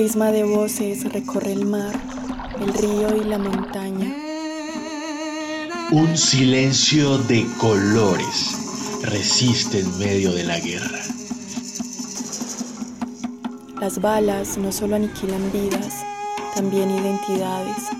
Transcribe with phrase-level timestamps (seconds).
[0.00, 1.92] prisma de voces recorre el mar,
[2.58, 4.16] el río y la montaña.
[5.92, 11.00] Un silencio de colores resiste en medio de la guerra.
[13.78, 16.02] Las balas no solo aniquilan vidas,
[16.54, 17.90] también identidades.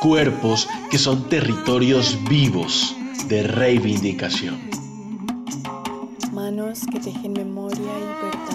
[0.00, 2.96] Cuerpos que son territorios vivos
[3.28, 4.58] de reivindicación.
[6.32, 8.45] Manos que tejen memoria y verdad.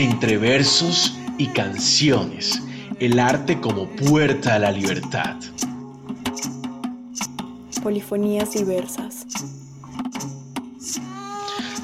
[0.00, 2.62] Entre versos y canciones,
[3.00, 5.36] el arte como puerta a la libertad.
[7.82, 9.26] Polifonías diversas.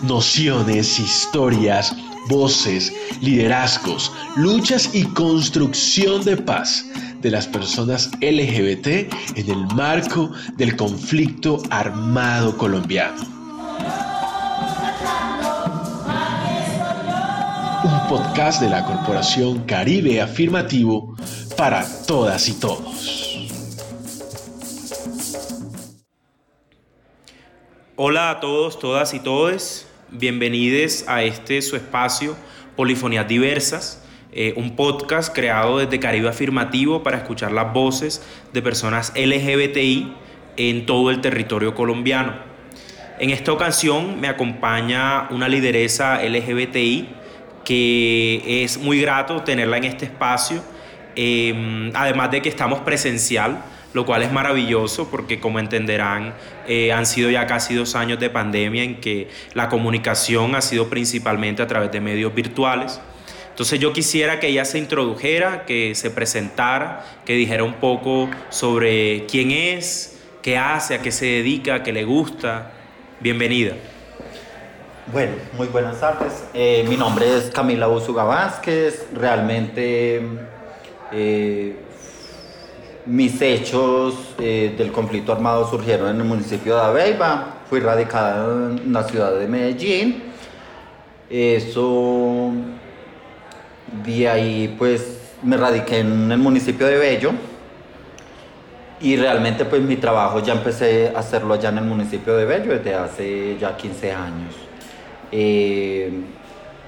[0.05, 1.95] Nociones, historias,
[2.31, 2.91] voces,
[3.21, 6.87] liderazgos, luchas y construcción de paz
[7.21, 13.36] de las personas LGBT en el marco del conflicto armado colombiano.
[18.09, 21.17] Podcast de la Corporación Caribe Afirmativo
[21.57, 23.49] para todas y todos.
[27.97, 29.89] Hola a todos, todas y todes.
[30.11, 32.37] Bienvenidos a este su espacio
[32.77, 39.13] Polifonías Diversas, eh, un podcast creado desde Caribe Afirmativo para escuchar las voces de personas
[39.17, 40.15] LGBTI
[40.57, 42.35] en todo el territorio colombiano.
[43.19, 47.26] En esta ocasión me acompaña una lideresa LGBTI
[47.67, 50.63] que es muy grato tenerla en este espacio,
[51.17, 53.63] em, además de que estamos presencial
[53.97, 56.35] lo cual es maravilloso porque como entenderán
[56.69, 60.91] eh, han sido ya casi dos años de pandemia en que la comunicación ha sido
[60.91, 63.01] principalmente a través de medios virtuales.
[63.49, 69.25] Entonces yo quisiera que ella se introdujera, que se presentara, que dijera un poco sobre
[69.25, 72.73] quién es, qué hace, a qué se dedica, qué le gusta.
[73.21, 73.77] Bienvenida.
[75.13, 76.33] Bueno, muy buenas tardes.
[76.53, 79.07] Eh, mi nombre es Camila Usuga Vázquez.
[79.15, 80.21] Realmente
[81.13, 81.77] eh,
[83.07, 87.59] mis hechos eh, del conflicto armado surgieron en el municipio de Aveiva.
[87.71, 90.25] Fui radicada en la ciudad de Medellín.
[91.31, 92.51] Eso,
[94.05, 97.31] de ahí pues me radiqué en el municipio de Bello.
[99.01, 102.73] Y realmente pues mi trabajo ya empecé a hacerlo allá en el municipio de Bello
[102.73, 104.67] desde hace ya 15 años.
[105.33, 106.11] Eh,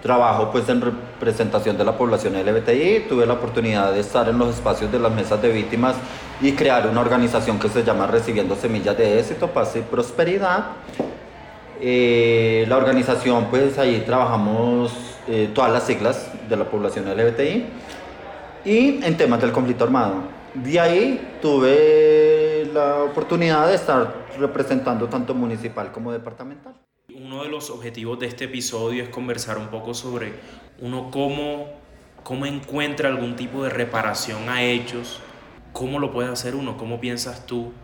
[0.03, 4.55] Trabajo pues en representación de la población LGBTI, tuve la oportunidad de estar en los
[4.55, 5.97] espacios de las mesas de víctimas
[6.41, 10.67] y crear una organización que se llama Recibiendo Semillas de Éxito, Paz y Prosperidad.
[11.81, 14.93] Eh, la organización pues ahí trabajamos
[15.27, 17.67] eh, todas las siglas de la población LGBTI
[18.65, 20.15] y en temas del conflicto armado.
[20.55, 26.75] De ahí tuve la oportunidad de estar representando tanto municipal como departamental
[27.29, 30.33] uno de los objetivos de este episodio es conversar un poco sobre
[30.79, 31.69] uno cómo,
[32.25, 35.21] cómo encuentra algún tipo de reparación a hechos,
[35.75, 37.75] cómo lo puede hacer uno, cómo piensas tú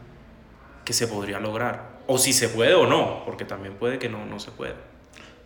[0.86, 4.24] que se podría lograr, o si se puede o no, porque también puede que no,
[4.24, 4.76] no se pueda.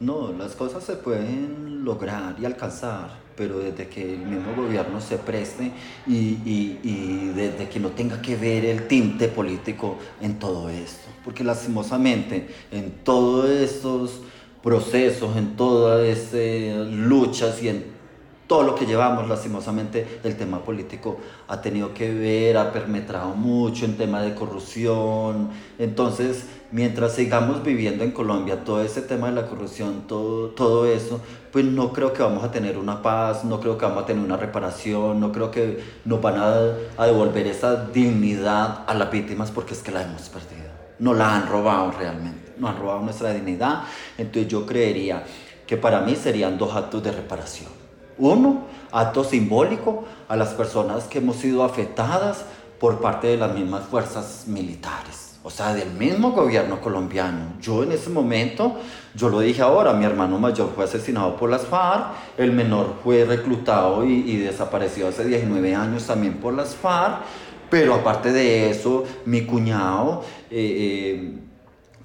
[0.01, 5.19] No, las cosas se pueden lograr y alcanzar, pero desde que el mismo gobierno se
[5.19, 5.73] preste
[6.07, 11.09] y, y, y, desde que no tenga que ver el tinte político en todo esto.
[11.25, 14.21] Porque lastimosamente en todos estos
[14.63, 17.98] procesos, en todas estas luchas y en
[18.49, 23.85] todo lo que llevamos, lastimosamente, el tema político ha tenido que ver, ha permetrado mucho
[23.85, 25.51] en tema de corrupción.
[25.79, 31.21] Entonces, mientras sigamos viviendo en Colombia todo ese tema de la corrupción, todo, todo eso,
[31.53, 34.25] pues no creo que vamos a tener una paz, no creo que vamos a tener
[34.25, 36.55] una reparación, no creo que nos van a,
[36.97, 40.69] a devolver esa dignidad a las víctimas porque es que la hemos perdido.
[41.01, 43.83] No la han robado realmente, nos han robado nuestra dignidad.
[44.17, 45.25] Entonces yo creería
[45.67, 47.88] que para mí serían dos actos de reparación
[48.19, 48.63] uno,
[48.93, 52.45] acto simbólico a las personas que hemos sido afectadas
[52.79, 57.55] por parte de las mismas fuerzas militares, o sea, del mismo gobierno colombiano.
[57.61, 58.77] Yo en ese momento,
[59.15, 62.07] yo lo dije ahora, mi hermano mayor fue asesinado por las FARC,
[62.37, 67.23] el menor fue reclutado y, desapareció hace 19 años también por las FARC,
[67.71, 70.23] pero aparte de eso, mi cuñado...
[70.51, 71.48] Eh, eh,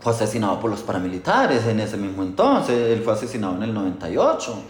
[0.03, 4.63] fue asesinado por los paramilitares en ese mismo entonces, él fue asesinado en el 98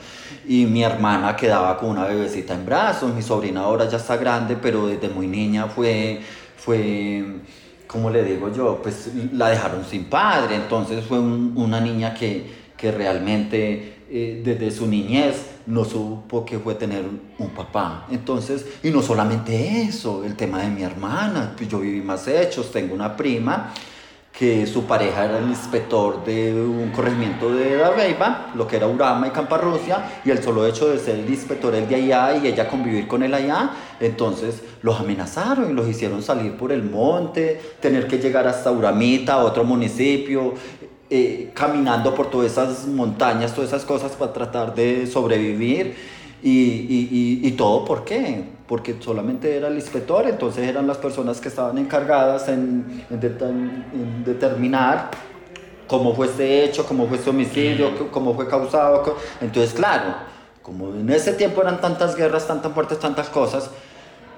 [0.47, 4.55] y mi hermana quedaba con una bebecita en brazos, mi sobrina ahora ya está grande,
[4.61, 6.21] pero desde muy niña fue,
[6.55, 7.25] fue,
[7.87, 8.79] ¿cómo le digo yo?
[8.83, 12.45] Pues la dejaron sin padre, entonces fue una niña que,
[12.77, 17.05] que realmente eh, desde su niñez no supo que fue tener
[17.39, 18.05] un papá.
[18.11, 22.71] Entonces, y no solamente eso, el tema de mi hermana, pues yo viví más hechos,
[22.71, 23.73] tengo una prima
[24.37, 29.27] que su pareja era el inspector de un corregimiento de Dabeiba, lo que era Urama
[29.27, 32.67] y Camparrusia, y el solo hecho de ser el inspector el de allá y ella
[32.67, 33.69] convivir con él allá,
[33.99, 39.37] entonces los amenazaron y los hicieron salir por el monte, tener que llegar hasta Uramita,
[39.37, 40.55] otro municipio,
[41.11, 45.95] eh, caminando por todas esas montañas, todas esas cosas para tratar de sobrevivir.
[46.41, 48.43] Y, y, y, todo, ¿por qué?
[48.73, 55.11] Porque solamente era el inspector, entonces eran las personas que estaban encargadas en, en, determinar
[55.85, 59.15] cómo fue este hecho, cómo fue este homicidio, cómo fue causado.
[59.41, 60.15] Entonces, claro,
[60.63, 63.69] como en ese tiempo eran tantas guerras, tantas muertes, tantas cosas,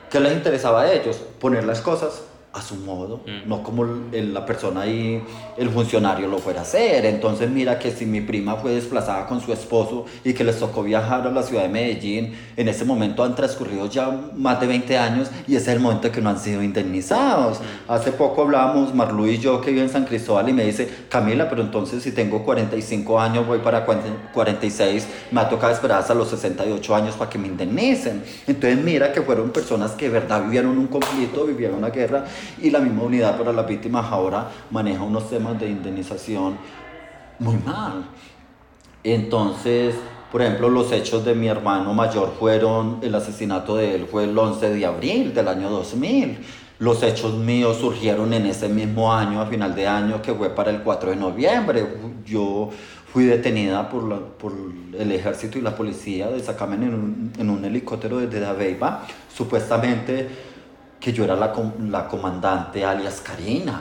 [0.10, 1.16] ¿qué les interesaba a ellos?
[1.40, 2.24] Poner las cosas
[2.56, 3.50] a su modo, mm.
[3.50, 5.22] no como la persona ahí,
[5.57, 7.06] el funcionario lo fuera a hacer.
[7.06, 10.81] Entonces mira que si mi prima fue desplazada con su esposo y que les tocó
[10.81, 14.98] viajar a la ciudad de Medellín, en ese momento han transcurrido ya más de 20
[14.98, 17.60] años y ese es el momento que no han sido indemnizados.
[17.60, 17.92] Mm.
[17.92, 21.50] Hace poco hablábamos, Marlu y yo, que vive en San Cristóbal, y me dice, Camila,
[21.50, 26.30] pero entonces si tengo 45 años, voy para 46, me ha tocado esperar hasta los
[26.30, 28.24] 68 años para que me indemnicen.
[28.48, 32.24] Entonces mira que fueron personas que de verdad vivieron un conflicto, vivieron una guerra
[32.62, 36.57] y la misma unidad para las víctimas ahora maneja unos temas de indemnización
[37.39, 38.06] muy mal.
[39.03, 39.95] Entonces,
[40.31, 44.38] por ejemplo, los hechos de mi hermano mayor fueron, el asesinato de él fue el
[44.38, 46.39] 11 de abril del año 2000.
[46.80, 50.71] Los hechos míos surgieron en ese mismo año, a final de año, que fue para
[50.71, 51.88] el 4 de noviembre.
[52.25, 52.69] Yo
[53.13, 54.51] fui detenida por, la, por
[54.98, 60.27] el ejército y la policía de sacarme en un, en un helicóptero desde Dabeiba, supuestamente
[61.06, 63.80] que yo era la, comandante alias Karina.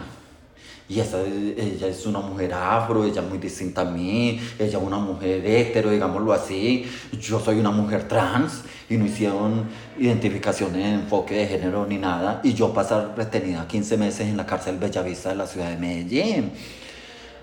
[0.87, 4.85] Y esa, ella es una mujer afro, ella es muy distinta a mí, ella es
[4.85, 6.85] una mujer hetero, digámoslo así.
[7.19, 9.65] Yo soy una mujer trans y no hicieron
[9.99, 12.43] identificación en enfoque de género ni nada.
[12.45, 16.53] Y yo pasar retenida 15 meses en la cárcel Bellavista de la ciudad de Medellín.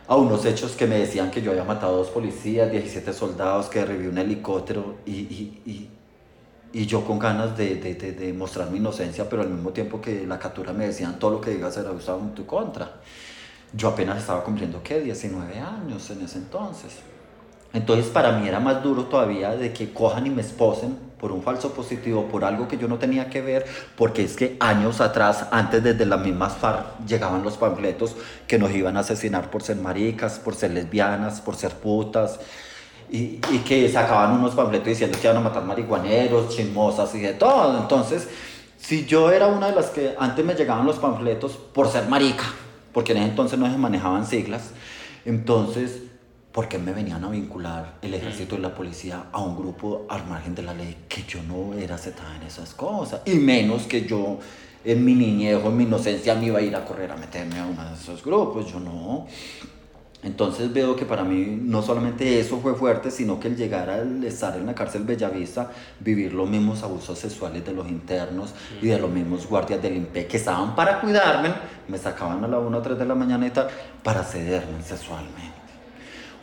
[0.07, 3.65] A unos hechos que me decían que yo había matado a dos policías, 17 soldados,
[3.65, 5.87] que derribé un helicóptero y
[6.73, 10.25] y yo con ganas de, de, de, mostrar mi inocencia, pero al mismo tiempo que
[10.25, 12.93] la captura me decían todo lo que digas será usado en tu contra.
[13.73, 14.99] Yo apenas estaba cumpliendo, ¿qué?
[15.01, 16.99] 19 años en ese entonces.
[17.73, 21.43] Entonces para mí era más duro todavía de que cojan y me esposen por un
[21.43, 23.65] falso positivo, por algo que yo no tenía que ver,
[23.95, 28.15] porque es que años atrás, antes desde las mismas FARC, llegaban los panfletos
[28.47, 32.39] que nos iban a asesinar por ser maricas, por ser lesbianas, por ser putas,
[33.11, 37.77] y, que sacaban unos panfletos diciendo que iban a matar marihuaneros, chismosas y de todo.
[37.77, 38.27] Entonces,
[38.77, 42.45] si yo era una de las que antes me llegaban los panfletos por ser marica,
[42.93, 44.71] porque en ese entonces no se manejaban siglas,
[45.25, 46.03] entonces,
[46.53, 50.25] ¿por qué me venían a vincular el ejército y la policía a un grupo al
[50.25, 53.21] margen de la ley que yo no era aceptada en esas cosas?
[53.25, 54.39] Y menos que yo
[54.85, 57.59] en mi niñez o en mi inocencia me iba a ir a correr a meterme
[57.59, 59.27] a uno de esos grupos, yo no.
[60.23, 64.23] Entonces veo que para mí no solamente eso fue fuerte, sino que el llegar al
[64.23, 68.99] estar en la cárcel Bellavista, vivir los mismos abusos sexuales de los internos y de
[68.99, 71.51] los mismos guardias del INPE que estaban para cuidarme,
[71.87, 73.51] me sacaban a la 1 o 3 de la mañana y
[74.03, 75.59] para cederme sexualmente.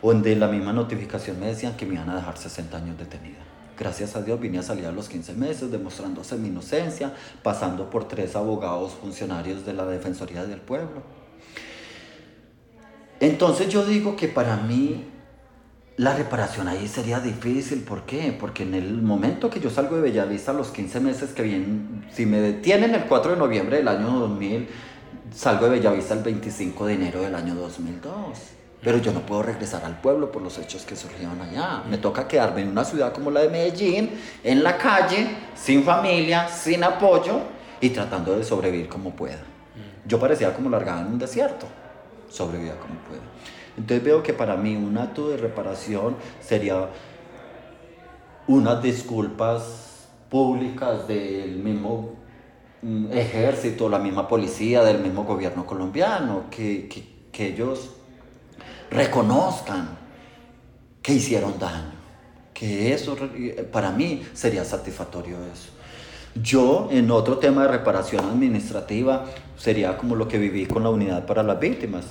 [0.01, 3.39] Donde en la misma notificación me decían que me iban a dejar 60 años detenida.
[3.77, 8.09] Gracias a Dios vine a salir a los 15 meses demostrándose mi inocencia, pasando por
[8.09, 11.18] tres abogados funcionarios de la Defensoría del Pueblo
[13.19, 15.05] entonces yo digo que para mí
[15.99, 17.81] la reparación ahí sería difícil.
[17.81, 18.33] ¿Por qué?
[18.39, 22.25] Porque en el momento que yo salgo de Bellavista, los 15 meses que vienen, si
[22.25, 24.69] me detienen el 4 de noviembre del año 2000,
[25.35, 28.15] salgo de Bellavista el 25 de enero del año 2002.
[28.81, 31.83] Pero yo no puedo regresar al pueblo por los hechos que surgieron allá.
[31.89, 34.11] Me toca quedarme en una ciudad como la de Medellín,
[34.41, 37.41] en la calle, sin familia, sin apoyo
[37.81, 39.41] y tratando de sobrevivir como pueda.
[40.07, 41.67] Yo parecía como largada en un desierto
[42.29, 43.21] sobrevivir como pueda.
[43.77, 46.89] Entonces veo que para mí un acto de reparación sería
[48.47, 52.15] unas disculpas públicas del mismo
[52.81, 57.91] mm, ejército, la misma policía, del mismo gobierno colombiano, que, que, que ellos
[58.89, 59.97] reconozcan
[61.01, 61.93] que hicieron daño,
[62.53, 63.15] que eso
[63.71, 65.78] para mí sería satisfactorio eso.
[66.35, 69.25] Yo, en otro tema de reparación administrativa,
[69.57, 72.05] sería como lo que viví con la unidad para las víctimas.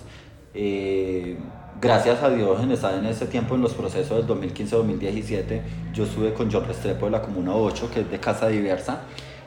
[0.54, 1.36] Eh,
[1.80, 5.60] gracias a Dios, en, en ese tiempo, en los procesos del 2015-2017,
[5.94, 9.02] yo estuve con John Restrepo de la Comuna 8, que es de Casa Diversa,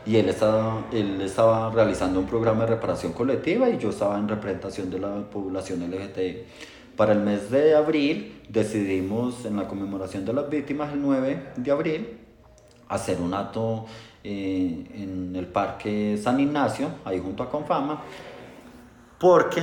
[0.06, 4.28] y él estaba, él estaba realizando un programa de reparación colectiva y yo estaba en
[4.28, 6.44] representación de la población LGTBI.
[6.96, 11.72] Para el mes de abril decidimos, en la conmemoración de las víctimas, el 9 de
[11.72, 12.08] abril,
[12.92, 13.86] hacer un acto
[14.24, 18.02] eh, en el Parque San Ignacio, ahí junto a Confama,
[19.18, 19.62] porque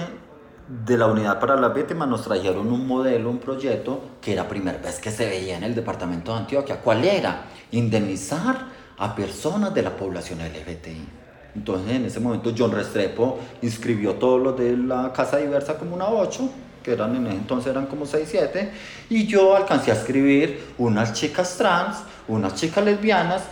[0.69, 4.79] de la unidad para las víctimas nos trajeron un modelo, un proyecto que era primera
[4.79, 6.81] vez que se veía en el departamento de Antioquia.
[6.81, 7.45] ¿Cuál era?
[7.71, 8.67] Indemnizar
[8.99, 11.09] a personas de la población LGBTI.
[11.55, 16.09] Entonces en ese momento John Restrepo inscribió todos los de la Casa Diversa como una
[16.09, 16.51] 8,
[16.83, 18.71] que eran en ese entonces eran como 6, 7,
[19.11, 23.43] y yo alcancé a escribir unas chicas trans, unas chicas lesbianas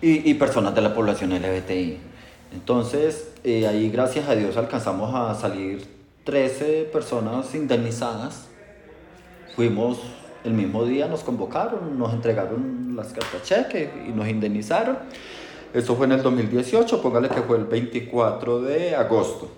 [0.00, 1.98] y, y personas de la población LGBTI.
[2.52, 5.86] Entonces eh, ahí gracias a Dios alcanzamos a salir
[6.24, 8.48] 13 personas indemnizadas.
[9.54, 9.98] Fuimos
[10.44, 14.98] el mismo día, nos convocaron, nos entregaron las cartas cheque y nos indemnizaron.
[15.74, 19.50] Eso fue en el 2018, póngale que fue el 24 de agosto.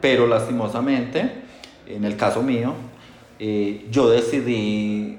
[0.00, 1.42] Pero lastimosamente,
[1.88, 2.74] en el caso mío,
[3.40, 5.18] eh, yo decidí,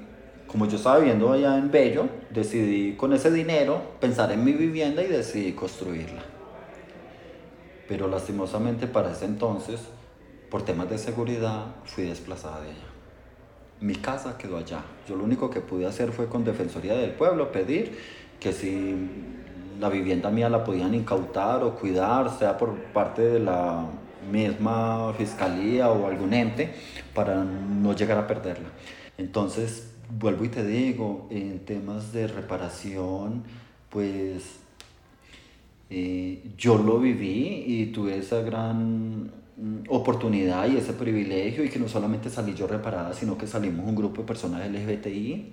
[0.50, 5.00] como yo estaba viviendo allá en Bello, decidí con ese dinero pensar en mi vivienda
[5.00, 6.22] y decidí construirla.
[7.86, 9.80] Pero lastimosamente para ese entonces
[10.50, 12.88] por temas de seguridad fui desplazada de ella.
[13.80, 14.82] Mi casa quedó allá.
[15.08, 17.96] Yo lo único que pude hacer fue con Defensoría del Pueblo pedir
[18.40, 18.96] que si
[19.78, 23.86] la vivienda mía la podían incautar o cuidar, sea por parte de la
[24.30, 26.74] misma fiscalía o algún ente,
[27.14, 28.68] para no llegar a perderla.
[29.16, 33.44] Entonces, vuelvo y te digo, en temas de reparación,
[33.88, 34.60] pues
[35.90, 41.78] eh, yo lo viví y tuve esa gran Mm, oportunidad y ese privilegio y que
[41.78, 45.52] no solamente salí yo reparada, sino que salimos un grupo de personas LGBTI.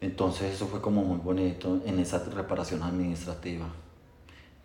[0.00, 3.66] Entonces eso fue como muy bonito en esa reparación administrativa.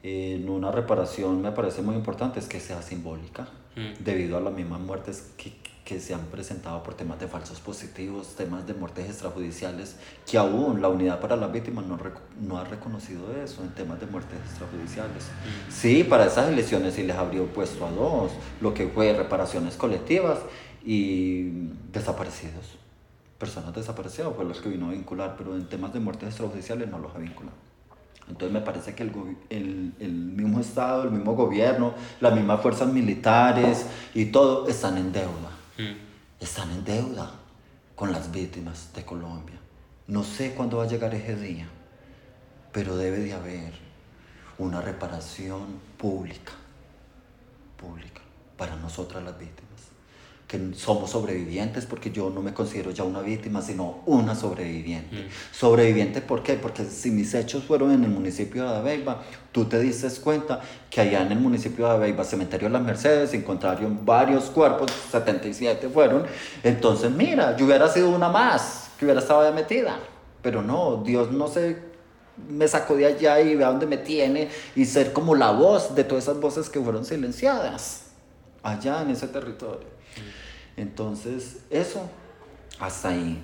[0.01, 4.03] En una reparación me parece muy importante es que sea simbólica, mm.
[4.05, 5.51] debido a las mismas muertes que,
[5.85, 9.97] que se han presentado por temas de falsos positivos, temas de muertes extrajudiciales,
[10.29, 11.99] que aún la unidad para las víctimas no,
[12.41, 15.25] no ha reconocido eso en temas de muertes extrajudiciales.
[15.25, 15.71] Mm.
[15.71, 20.39] Sí, para esas elecciones sí les abrió puesto a dos, lo que fue reparaciones colectivas
[20.83, 22.79] y desaparecidos.
[23.37, 26.97] Personas desaparecidas fue los que vino a vincular, pero en temas de muertes extrajudiciales no
[26.97, 27.57] los ha vinculado.
[28.27, 29.11] Entonces me parece que el,
[29.51, 35.11] el, el, mismo Estado, el mismo gobierno, las mismas fuerzas militares y todo están en
[35.11, 35.51] deuda.
[35.77, 35.95] Mm.
[36.39, 37.33] están en deuda
[37.95, 39.59] con las víctimas de Colombia.
[40.07, 41.67] No sé cuándo va a llegar ese día,
[42.71, 43.73] pero debe de haber
[44.57, 46.53] una reparación pública,
[47.77, 48.21] pública,
[48.57, 49.74] para nosotras las víctimas
[50.47, 55.15] que somos sobrevivientes, porque yo no me considero ya una víctima, sino una sobreviviente.
[55.15, 55.27] Mm.
[55.51, 56.53] Sobreviviente, ¿por qué?
[56.53, 61.01] Porque si mis hechos fueron en el municipio de Abeiba, tú te dices cuenta que
[61.01, 66.25] allá en el municipio de Abeiba, cementerio de las Mercedes, encontraron varios cuerpos, 77 fueron,
[66.63, 69.97] entonces mira, yo hubiera sido una más, que hubiera estado metida,
[70.43, 71.95] pero no, Dios no se
[72.49, 75.95] me sacó de allá y ve a dónde me tiene y ser como la voz
[75.95, 78.07] de todas esas voces que fueron silenciadas
[78.61, 79.94] allá en ese territorio.
[80.77, 82.09] Entonces, eso,
[82.79, 83.41] hasta ahí.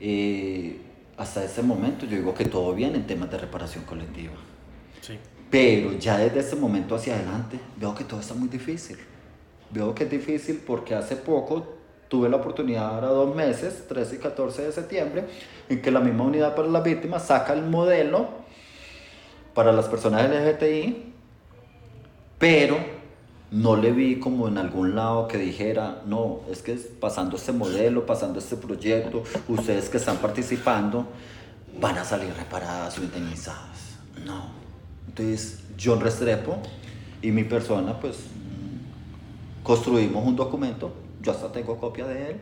[0.00, 0.80] Eh,
[1.16, 4.34] hasta ese momento yo digo que todo bien en temas de reparación colectiva.
[5.00, 5.18] Sí.
[5.50, 8.98] Pero ya desde ese momento hacia adelante veo que todo está muy difícil.
[9.70, 14.18] Veo que es difícil porque hace poco tuve la oportunidad, ahora dos meses, 13 y
[14.18, 15.24] 14 de septiembre,
[15.68, 18.28] en que la misma unidad para las víctimas saca el modelo
[19.54, 21.12] para las personas LGTI,
[22.38, 22.78] pero
[23.50, 28.04] no le vi como en algún lado que dijera, no, es que pasando este modelo,
[28.04, 31.06] pasando este proyecto, ustedes que están participando
[31.80, 33.96] van a salir reparadas o indemnizadas.
[34.26, 34.50] No.
[35.06, 36.58] Entonces, John Restrepo
[37.22, 38.18] y mi persona, pues,
[39.62, 42.36] construimos un documento, yo hasta tengo copia de él,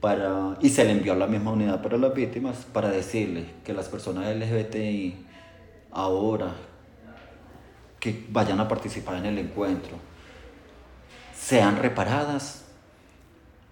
[0.00, 3.74] para, y se le envió a la misma unidad para las víctimas para decirle que
[3.74, 5.26] las personas LGBTI
[5.92, 6.54] ahora
[8.00, 9.96] que vayan a participar en el encuentro
[11.38, 12.64] sean reparadas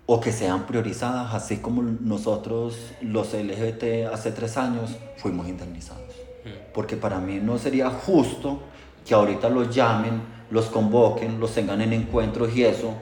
[0.07, 6.15] o que sean priorizadas, así como nosotros los LGBT hace tres años fuimos indemnizados.
[6.45, 6.73] Mm.
[6.73, 8.63] Porque para mí no sería justo
[9.07, 12.95] que ahorita los llamen, los convoquen, los tengan en encuentros y eso,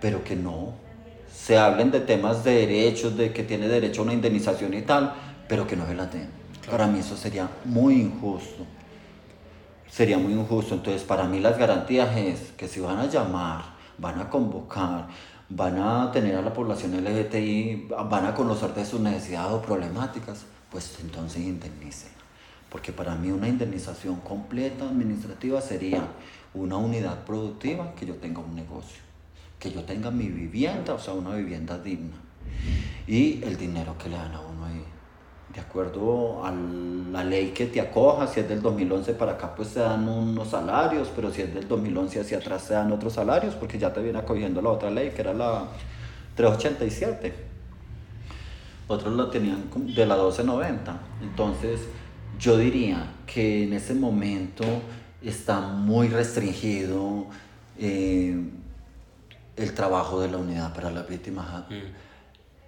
[0.00, 0.74] pero que no
[1.32, 5.14] se hablen de temas de derechos, de que tiene derecho a una indemnización y tal,
[5.48, 6.28] pero que no se la den.
[6.68, 8.66] Para mí eso sería muy injusto
[9.90, 10.74] sería muy injusto.
[10.74, 13.62] Entonces, para mí las garantías es que si van a llamar,
[13.98, 15.08] van a convocar,
[15.48, 20.44] van a tener a la población LGTBI, van a conocer de sus necesidades o problemáticas,
[20.70, 22.10] pues entonces indemnicen.
[22.70, 26.06] Porque para mí una indemnización completa administrativa sería
[26.54, 29.02] una unidad productiva, que yo tenga un negocio,
[29.58, 32.16] que yo tenga mi vivienda, o sea, una vivienda digna,
[33.08, 34.84] y el dinero que le dan a uno ahí.
[35.54, 39.74] De acuerdo a la ley que te acoja, si es del 2011 para acá pues
[39.74, 43.54] te dan unos salarios, pero si es del 2011 hacia atrás te dan otros salarios,
[43.54, 45.66] porque ya te viene acogiendo la otra ley, que era la
[46.36, 47.34] 387.
[48.86, 51.00] Otros lo tenían de la 1290.
[51.22, 51.80] Entonces,
[52.38, 54.64] yo diría que en ese momento
[55.22, 57.26] está muy restringido
[57.78, 58.36] eh,
[59.56, 61.74] el trabajo de la unidad para las víctimas mm.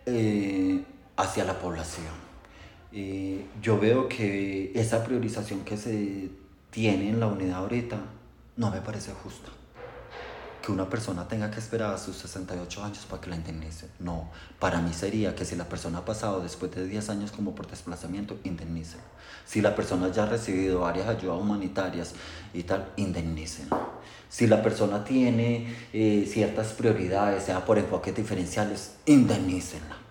[0.07, 0.85] eh,
[1.17, 2.22] hacia la población.
[2.95, 6.29] Eh, yo veo que esa priorización que se
[6.71, 7.99] tiene en la unidad ahorita
[8.57, 9.49] no me parece justa.
[10.61, 13.89] Que una persona tenga que esperar a sus 68 años para que la indemnice.
[13.99, 14.31] No,
[14.61, 17.67] para mí sería que si la persona ha pasado después de 10 años como por
[17.67, 18.99] desplazamiento, indemnice.
[19.45, 22.15] Si la persona ya ha recibido varias ayudas humanitarias
[22.55, 23.65] y tal, indemnice.
[24.29, 30.02] Si la persona tiene eh, ciertas prioridades, sea por enfoques diferenciales, indemnícenla.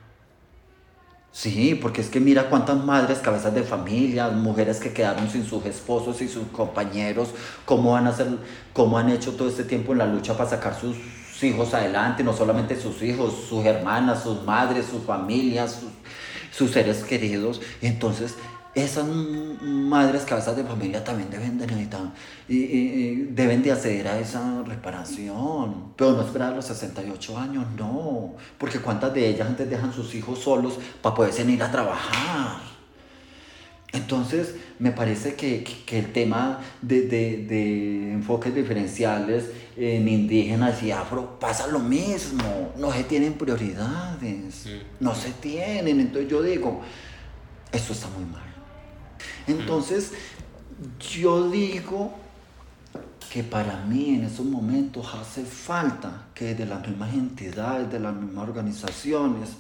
[1.33, 5.65] Sí, porque es que mira cuántas madres, cabezas de familia, mujeres que quedaron sin sus
[5.65, 7.29] esposos y sus compañeros,
[7.63, 8.27] cómo han, hacer,
[8.73, 10.97] cómo han hecho todo este tiempo en la lucha para sacar sus
[11.41, 15.89] hijos adelante, no solamente sus hijos, sus hermanas, sus madres, sus familias, sus,
[16.51, 17.61] sus seres queridos.
[17.81, 18.35] Entonces
[18.73, 22.13] esas madres cabezas de familia también deben de necesitar
[22.47, 25.93] y, deben de acceder a esa reparación.
[25.95, 28.33] Pero no esperar a los 68 años no.
[28.57, 32.71] Porque cuántas de ellas antes dejan sus hijos solos para poderse ir a trabajar
[33.93, 41.79] entonces me parece que, el tema de, enfoques diferenciales en indígenas y afro pasa lo
[41.79, 42.73] mismo.
[42.77, 44.67] No se tienen prioridades.
[44.99, 45.99] No se tienen.
[45.99, 46.81] Entonces yo digo
[47.71, 48.50] eso está muy mal
[49.47, 50.13] entonces,
[50.99, 52.13] yo digo
[53.31, 58.13] que para mí en esos momentos hace falta que de las mismas entidades, de las
[58.13, 59.51] mismas organizaciones,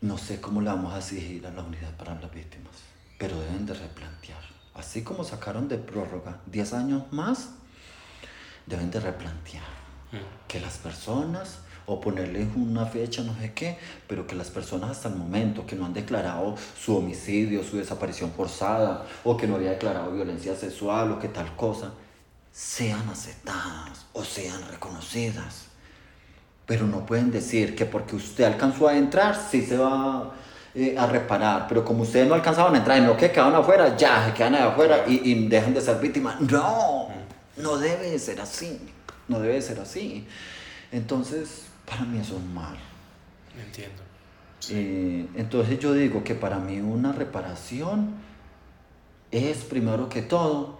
[0.00, 2.72] no sé cómo le vamos a exigir a la unidad para las víctimas,
[3.18, 4.42] pero deben de replantear.
[4.74, 7.50] Así como sacaron de prórroga 10 años más,
[8.66, 9.64] deben de replantear
[10.48, 13.78] que las personas o ponerle una fecha, no sé qué,
[14.08, 18.32] pero que las personas hasta el momento que no han declarado su homicidio, su desaparición
[18.32, 21.92] forzada, o que no había declarado violencia sexual o que tal cosa,
[22.52, 25.66] sean aceptadas o sean reconocidas.
[26.66, 30.32] Pero no pueden decir que porque usted alcanzó a entrar, sí se va
[30.74, 33.96] eh, a reparar, pero como ustedes no alcanzaban a entrar y no que quedaron afuera,
[33.96, 36.40] ya se quedan afuera y, y dejan de ser víctimas.
[36.40, 37.08] No,
[37.56, 38.80] no debe ser así,
[39.28, 40.26] no debe ser así.
[40.90, 42.76] Entonces, para mí eso es mal.
[43.58, 44.02] Entiendo.
[44.70, 48.14] Eh, entonces yo digo que para mí una reparación
[49.30, 50.78] es primero que todo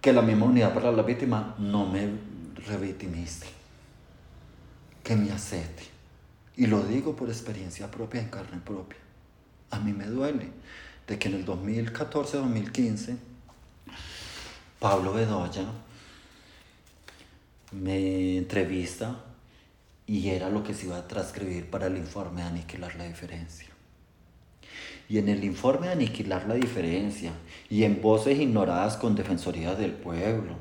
[0.00, 2.10] que la misma unidad para la víctima no me
[2.66, 3.46] revictimice,
[5.02, 5.84] que me acepte.
[6.56, 8.98] Y lo digo por experiencia propia, en carne propia.
[9.70, 10.50] A mí me duele
[11.06, 13.16] de que en el 2014-2015
[14.78, 15.64] Pablo Bedoya
[17.74, 19.24] me entrevista
[20.06, 23.68] y era lo que se iba a transcribir para el informe de aniquilar la diferencia.
[25.08, 27.32] Y en el informe de aniquilar la diferencia
[27.68, 30.56] y en voces ignoradas con Defensoría del Pueblo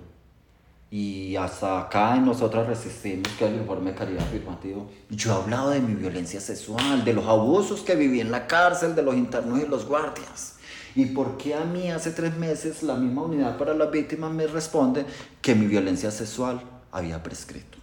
[0.92, 4.92] y hasta acá en nosotras resistimos que el informe de caridad afirmativo.
[5.10, 8.94] Yo he hablado de mi violencia sexual, de los abusos que viví en la cárcel,
[8.94, 10.58] de los internos y los guardias.
[10.96, 14.46] ¿Y por qué a mí hace tres meses la misma unidad para las víctimas me
[14.46, 15.06] responde
[15.42, 16.62] que mi violencia sexual
[16.94, 17.80] había prescrito.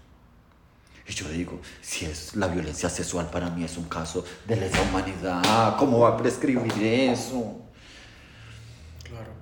[1.07, 4.81] Y yo digo, si es la violencia sexual para mí es un caso de lesa
[4.83, 7.57] humanidad, ¿cómo va a prescribir eso?
[9.03, 9.33] Claro.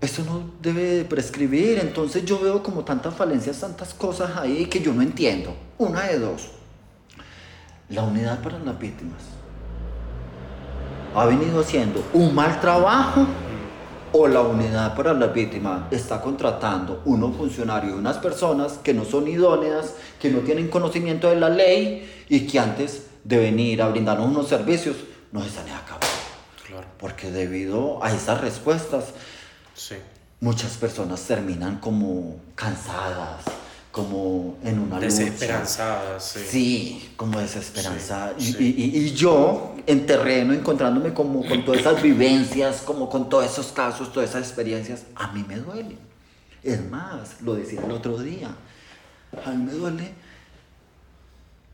[0.00, 4.94] Eso no debe prescribir, entonces yo veo como tantas falencias, tantas cosas ahí que yo
[4.94, 5.54] no entiendo.
[5.76, 6.50] Una de dos.
[7.90, 9.20] La unidad para las víctimas
[11.14, 13.26] ha venido haciendo un mal trabajo
[14.12, 19.28] o la unidad para las víctimas está contratando unos funcionarios, unas personas que no son
[19.28, 24.26] idóneas, que no tienen conocimiento de la ley y que antes de venir a brindarnos
[24.26, 24.96] unos servicios
[25.32, 26.06] nos están acabando.
[26.66, 26.86] Claro.
[26.98, 29.14] Porque debido a esas respuestas,
[30.40, 33.44] muchas personas terminan como cansadas,
[33.90, 36.40] como en una Desesperanzadas, sí.
[36.48, 38.34] Sí, como desesperanzadas.
[38.38, 43.46] y, y, y, yo, en terreno, encontrándome como con todas esas vivencias, como con todos
[43.46, 45.96] esos casos, todas esas experiencias, a mí me duele.
[46.62, 48.54] Es más, lo decía el otro día,
[49.44, 50.12] a mí me duele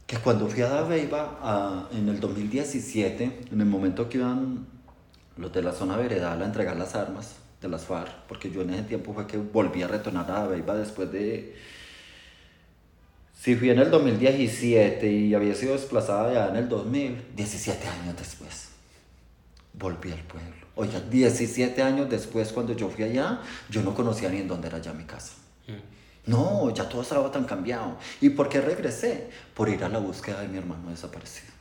[0.07, 4.67] que cuando fui a Dabeiba en el 2017, en el momento que iban
[5.37, 8.71] los de la zona veredal a entregar las armas de las FARC, porque yo en
[8.71, 11.57] ese tiempo fue que volví a retornar a Dabeiba después de
[13.39, 18.17] Si fui en el 2017 y había sido desplazada ya en el 2000, 17 años
[18.19, 18.69] después,
[19.75, 20.67] volví al pueblo.
[20.75, 24.79] Oiga, 17 años después cuando yo fui allá, yo no conocía ni en dónde era
[24.79, 25.35] ya mi casa.
[25.69, 26.31] Mm.
[26.31, 27.97] No, ya todo estaba tan cambiado.
[28.21, 29.31] ¿Y por qué regresé?
[29.55, 31.57] Por ir a la búsqueda de mi hermano desaparecido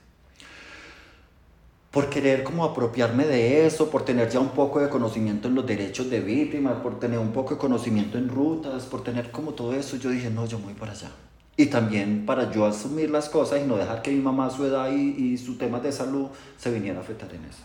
[1.96, 5.66] por querer como apropiarme de eso, por tener ya un poco de conocimiento en los
[5.66, 9.74] derechos de víctimas, por tener un poco de conocimiento en rutas, por tener como todo
[9.74, 11.10] eso, yo dije, no, yo voy para allá.
[11.58, 14.92] Y también para yo asumir las cosas y no dejar que mi mamá, su edad
[14.92, 17.64] y, y su tema de salud se viniera a afectar en eso.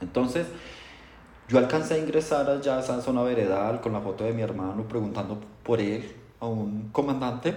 [0.00, 0.46] Entonces,
[1.48, 4.86] yo alcancé a ingresar allá a esa zona veredal con la foto de mi hermano
[4.88, 7.54] preguntando por él a un comandante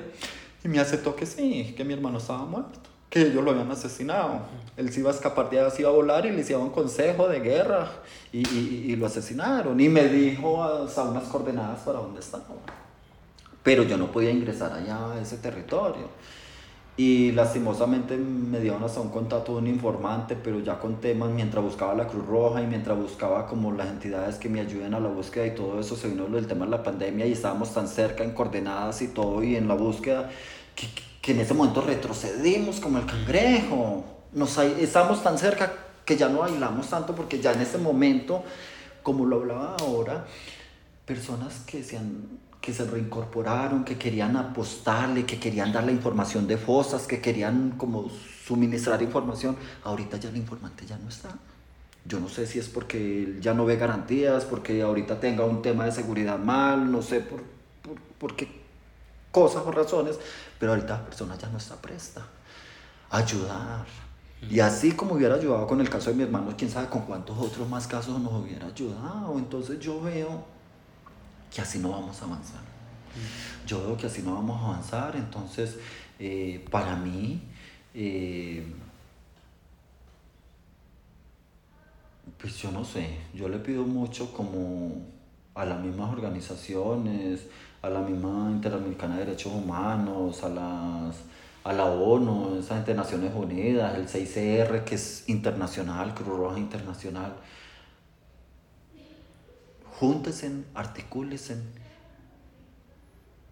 [0.63, 4.39] y me aceptó que sí, que mi hermano estaba muerto que ellos lo habían asesinado.
[4.77, 6.69] Él se iba a escapar de allá, se iba a volar y le hicieron un
[6.69, 7.91] consejo de guerra
[8.31, 9.77] y, y, y, lo asesinaron.
[9.81, 12.45] Y me dijo hasta unas coordenadas para dónde estaba.
[13.63, 16.09] Pero yo no podía ingresar allá a ese territorio.
[16.97, 21.63] Y lastimosamente me dieron hasta un contacto de un informante, pero ya con temas mientras
[21.63, 25.07] buscaba la Cruz Roja y mientras buscaba como las entidades que me ayuden a la
[25.07, 28.23] búsqueda y todo eso, se vino el tema de la pandemia y estábamos tan cerca
[28.23, 30.29] en coordenadas y todo y en la búsqueda
[30.75, 30.87] que,
[31.21, 34.03] que en ese momento retrocedimos como el cangrejo.
[34.33, 35.71] Nos, estamos tan cerca
[36.05, 38.43] que ya no bailamos tanto porque ya en ese momento,
[39.01, 40.25] como lo hablaba ahora,
[41.05, 41.99] personas que se,
[42.61, 47.71] que se reincorporaron, que querían apostarle, que querían dar la información de fosas, que querían
[47.71, 48.09] como
[48.45, 51.29] suministrar información, ahorita ya el informante ya no está.
[52.05, 55.85] Yo no sé si es porque ya no ve garantías, porque ahorita tenga un tema
[55.85, 57.41] de seguridad mal, no sé por,
[57.81, 58.61] por, por qué
[59.31, 60.19] cosas o razones,
[60.59, 62.21] pero ahorita la persona ya no está presta
[63.09, 63.85] a ayudar.
[64.49, 67.37] Y así como hubiera ayudado con el caso de mi hermano, quién sabe con cuántos
[67.37, 69.37] otros más casos nos hubiera ayudado.
[69.37, 70.43] Entonces yo veo
[71.53, 72.61] que así no vamos a avanzar.
[73.67, 75.15] Yo veo que así no vamos a avanzar.
[75.15, 75.77] Entonces,
[76.19, 77.41] eh, para mí,
[77.93, 78.65] eh,
[82.39, 85.01] pues yo no sé, yo le pido mucho como
[85.53, 87.47] a las mismas organizaciones,
[87.81, 91.17] a la misma Interamericana de Derechos Humanos, a, las,
[91.63, 96.59] a la ONU, esa gente de Naciones Unidas, el 6CR que es internacional, Cruz Roja
[96.59, 97.33] Internacional.
[100.01, 101.57] Júntense, articúlense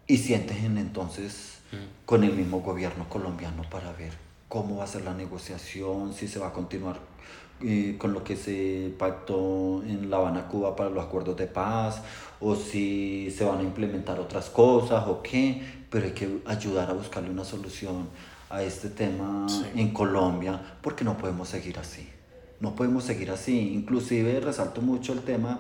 [0.07, 2.07] y siéntense entonces mm.
[2.07, 4.13] con el mismo gobierno colombiano para ver
[4.47, 6.97] cómo va a ser la negociación, si se va a continuar
[7.62, 12.01] eh, con lo que se pactó en La Habana, Cuba para los acuerdos de paz,
[12.39, 16.93] o si se van a implementar otras cosas o qué, pero hay que ayudar a
[16.93, 18.09] buscarle una solución
[18.49, 22.09] a este tema en Colombia, porque no podemos seguir así.
[22.59, 23.71] No podemos seguir así.
[23.75, 25.59] Inclusive resalto mucho el tema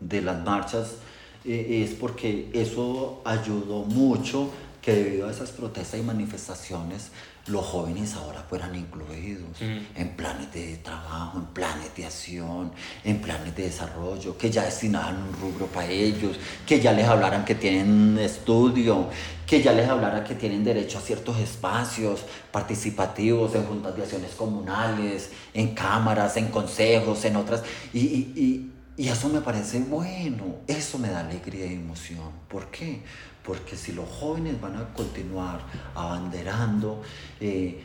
[0.00, 0.96] de las marchas,
[1.44, 4.50] eh, es porque eso ayudó mucho
[4.82, 7.10] que debido a esas protestas y manifestaciones
[7.48, 10.00] los jóvenes ahora fueran incluidos mm.
[10.00, 12.72] en planes de trabajo, en planes de acción,
[13.04, 17.44] en planes de desarrollo, que ya destinaran un rubro para ellos, que ya les hablaran
[17.44, 19.08] que tienen estudio,
[19.46, 24.32] que ya les hablaran que tienen derecho a ciertos espacios participativos en juntas de acciones
[24.32, 27.62] comunales, en cámaras, en consejos, en otras.
[27.92, 28.72] Y, y, y
[29.06, 32.32] eso me parece bueno, eso me da alegría y emoción.
[32.48, 33.02] ¿Por qué?
[33.48, 35.62] porque si los jóvenes van a continuar
[35.94, 37.00] abanderando,
[37.40, 37.80] eh,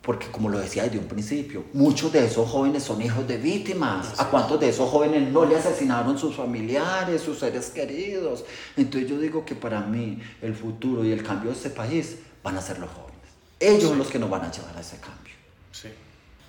[0.00, 4.14] porque como lo decía desde un principio, muchos de esos jóvenes son hijos de víctimas.
[4.20, 8.44] ¿A cuántos de esos jóvenes no le asesinaron sus familiares, sus seres queridos?
[8.76, 12.56] Entonces yo digo que para mí el futuro y el cambio de este país van
[12.56, 13.16] a ser los jóvenes.
[13.58, 15.34] Ellos son los que nos van a llevar a ese cambio.
[15.72, 15.88] Sí.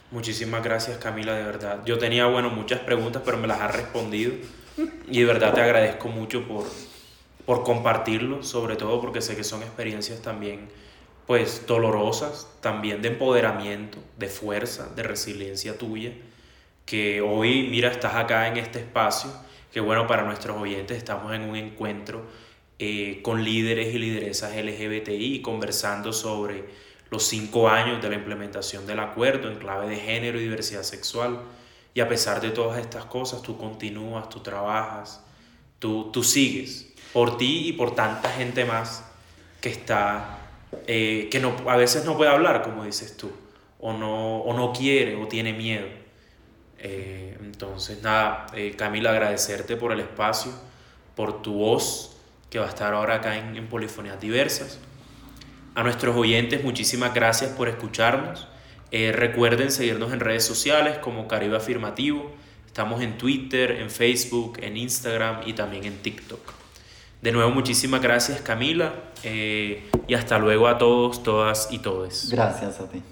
[0.10, 1.80] Muchísimas gracias Camila, de verdad.
[1.86, 4.34] Yo tenía, bueno, muchas preguntas, pero me las has respondido.
[5.10, 6.66] Y de verdad te agradezco mucho por,
[7.46, 10.70] por compartirlo, sobre todo porque sé que son experiencias también
[11.26, 16.14] pues dolorosas, también de empoderamiento, de fuerza, de resiliencia tuya,
[16.86, 19.30] que hoy, mira, estás acá en este espacio,
[19.74, 22.26] que bueno, para nuestros oyentes estamos en un encuentro
[22.80, 26.64] eh, con líderes y lideresas LGBTI, conversando sobre
[27.10, 31.40] los cinco años de la implementación del acuerdo en clave de género y diversidad sexual.
[31.94, 35.24] Y a pesar de todas estas cosas, tú continúas, tú trabajas,
[35.80, 39.04] tú, tú sigues por ti y por tanta gente más
[39.62, 40.38] que está,
[40.86, 43.32] eh, que no, a veces no puede hablar, como dices tú,
[43.80, 45.88] o no, o no quiere o tiene miedo.
[46.80, 50.52] Eh, entonces, nada, eh, Camila, agradecerte por el espacio,
[51.16, 52.18] por tu voz,
[52.50, 54.80] que va a estar ahora acá en, en Polifonías Diversas.
[55.78, 58.48] A nuestros oyentes, muchísimas gracias por escucharnos.
[58.92, 62.32] recuerden seguirnos en redes sociales como Caribe Afirmativo.
[62.66, 66.42] Estamos en Twitter, en Facebook, en Instagram y también en TikTok.
[67.22, 72.32] De nuevo, muchísimas gracias Camila eh, y hasta luego a todos, todas y todes.
[72.32, 73.04] Gracias a ti.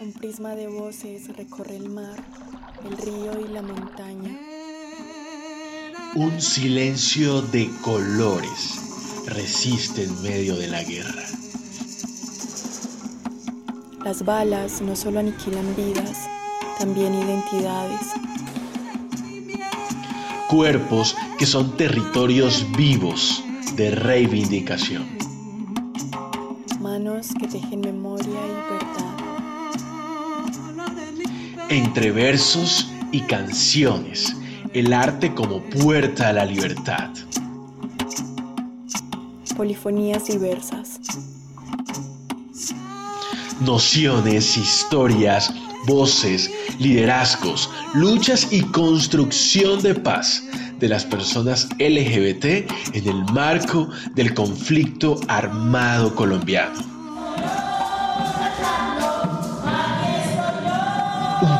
[0.00, 2.22] Un prisma de voces recorre el mar,
[2.88, 4.38] el río y la montaña.
[6.16, 11.24] Un silencio de colores resiste en medio de la guerra.
[14.04, 16.28] Las balas no solo aniquilan vidas,
[16.78, 18.12] también identidades.
[20.48, 23.42] Cuerpos que son territorios vivos
[23.74, 25.18] de reivindicación.
[26.78, 29.16] Manos que tejen memoria y verdad.
[31.70, 34.36] Entre versos y canciones,
[34.74, 37.10] el arte como puerta a la libertad.
[39.56, 40.98] Polifonías diversas.
[43.60, 45.54] Nociones, historias,
[45.86, 50.42] voces, liderazgos, luchas y construcción de paz
[50.80, 52.44] de las personas LGBT
[52.94, 56.93] en el marco del conflicto armado colombiano.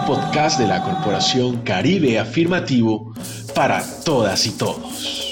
[0.07, 3.15] Podcast de la Corporación Caribe Afirmativo
[3.55, 5.24] para todas y todos.